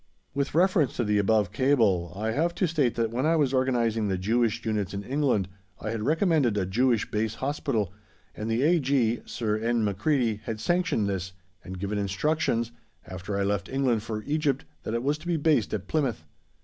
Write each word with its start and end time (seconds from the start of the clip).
With 0.33 0.55
reference 0.55 0.95
to 0.95 1.03
the 1.03 1.19
above 1.19 1.51
cable 1.51 2.11
I 2.15 2.31
have 2.31 2.55
to 2.55 2.67
state 2.67 2.95
that 2.95 3.11
when 3.11 3.27
I 3.27 3.35
was 3.35 3.53
organising 3.53 4.07
the 4.07 4.17
Jewish 4.17 4.65
Units 4.65 4.95
in 4.95 5.03
England, 5.03 5.47
I 5.79 5.91
had 5.91 6.01
recommended 6.01 6.57
a 6.57 6.65
Jewish 6.65 7.11
Base 7.11 7.35
Hospital, 7.35 7.93
and 8.33 8.49
the 8.49 8.63
A.G., 8.63 9.21
Sir 9.27 9.57
N. 9.57 9.83
Macready, 9.83 10.37
had 10.45 10.59
sanctioned 10.59 11.07
this, 11.07 11.33
and 11.63 11.77
given 11.77 11.99
instructions, 11.99 12.71
after 13.05 13.37
I 13.37 13.43
left 13.43 13.69
England 13.69 14.01
for 14.01 14.23
Egypt, 14.23 14.65
that 14.81 14.95
it 14.95 15.03
was 15.03 15.19
to 15.19 15.27
be 15.27 15.37
based 15.37 15.71
at 15.71 15.87
Plymouth. 15.87 16.23